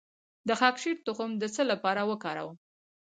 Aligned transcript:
د 0.47 0.49
خاکشیر 0.59 0.97
تخم 1.05 1.31
د 1.37 1.43
څه 1.55 1.61
لپاره 1.71 2.01
وکاروم؟ 2.11 2.55